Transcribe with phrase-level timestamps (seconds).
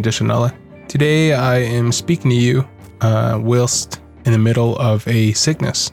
[0.00, 0.54] Dashanala.
[0.88, 2.66] Today I am speaking to you
[3.02, 5.92] uh, whilst in the middle of a sickness.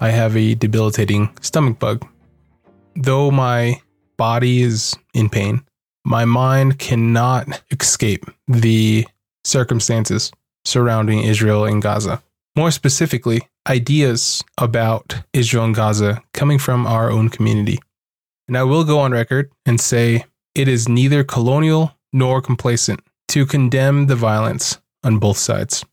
[0.00, 2.06] I have a debilitating stomach bug.
[2.94, 3.82] Though my
[4.16, 5.64] body is in pain,
[6.04, 9.08] my mind cannot escape the
[9.42, 10.30] circumstances
[10.64, 12.22] surrounding Israel and Gaza.
[12.56, 17.78] More specifically, ideas about Israel and Gaza coming from our own community.
[18.48, 23.46] And I will go on record and say it is neither colonial nor complacent to
[23.46, 25.84] condemn the violence on both sides.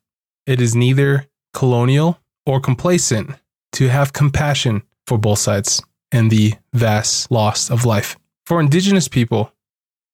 [0.47, 3.35] It is neither colonial or complacent
[3.73, 8.17] to have compassion for both sides and the vast loss of life.
[8.45, 9.51] For indigenous people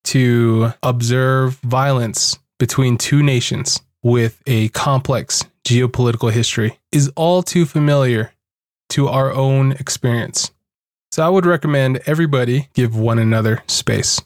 [0.05, 8.33] to observe violence between two nations with a complex geopolitical history is all too familiar
[8.89, 10.51] to our own experience.
[11.11, 14.21] So I would recommend everybody give one another space.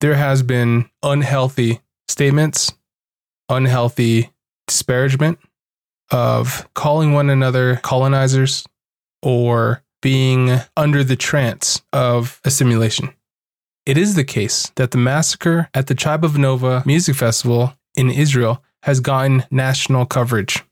[0.00, 2.72] There has been unhealthy statements,
[3.48, 4.30] unhealthy
[4.66, 5.38] disparagement
[6.10, 8.66] of calling one another colonizers
[9.22, 13.14] or being under the trance of assimilation.
[13.86, 18.10] It is the case that the massacre at the Tribe of Nova Music Festival in
[18.10, 20.62] Israel has gotten national coverage.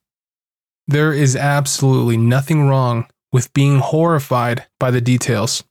[0.87, 5.65] There is absolutely nothing wrong with being horrified by the details.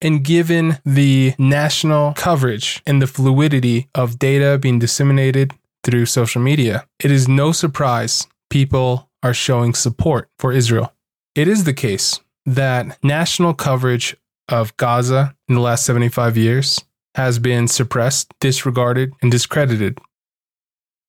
[0.00, 5.52] And given the national coverage and the fluidity of data being disseminated
[5.82, 10.92] through social media, it is no surprise people are showing support for Israel.
[11.34, 14.16] It is the case that national coverage
[14.48, 16.80] of Gaza in the last 75 years
[17.16, 19.98] has been suppressed, disregarded, and discredited.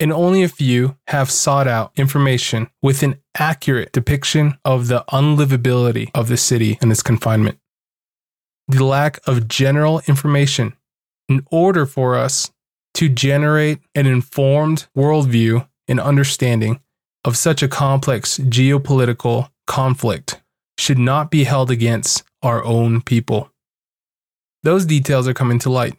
[0.02, 6.10] And only a few have sought out information with an accurate depiction of the unlivability
[6.16, 7.60] of the city and its confinement.
[8.68, 10.74] The lack of general information
[11.30, 12.52] in order for us
[12.96, 16.80] to generate an informed worldview and understanding
[17.24, 20.42] of such a complex geopolitical conflict
[20.80, 23.52] should not be held against our own people.
[24.64, 25.94] Those details are coming to light,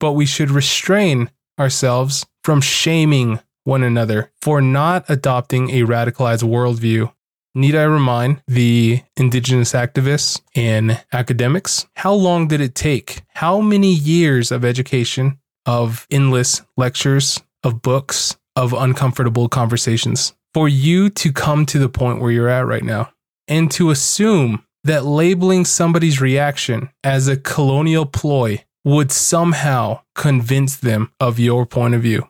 [0.00, 7.12] but we should restrain ourselves from shaming one another for not adopting a radicalized worldview.
[7.54, 11.86] Need I remind the indigenous activists and academics?
[11.96, 13.22] How long did it take?
[13.28, 21.10] How many years of education, of endless lectures, of books, of uncomfortable conversations for you
[21.10, 23.10] to come to the point where you're at right now?
[23.46, 31.10] And to assume that labeling somebody's reaction as a colonial ploy would somehow convince them
[31.18, 32.28] of your point of view.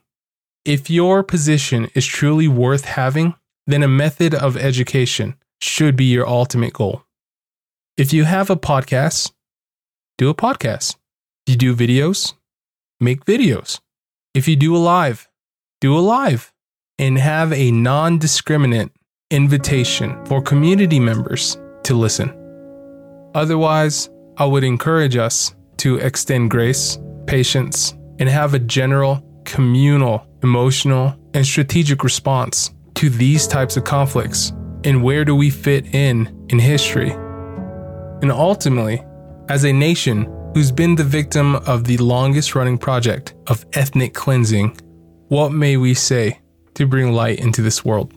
[0.65, 3.34] If your position is truly worth having,
[3.66, 7.03] then a method of education should be your ultimate goal.
[7.97, 9.32] If you have a podcast,
[10.16, 10.97] do a podcast.
[11.47, 12.34] If you do videos,
[13.00, 13.81] make videos.
[14.32, 15.28] If you do a live,
[15.81, 16.53] do a live
[16.98, 18.91] and have a non discriminant
[19.31, 22.32] invitation for community members to listen.
[23.34, 31.15] Otherwise, I would encourage us to extend grace, patience, and have a general, communal, emotional,
[31.35, 34.53] and strategic response to these types of conflicts.
[34.84, 37.11] And where do we fit in in history?
[37.11, 39.03] And ultimately,
[39.49, 44.79] as a nation who's been the victim of the longest running project of ethnic cleansing,
[45.29, 46.41] what may we say
[46.75, 48.15] to bring light into this world?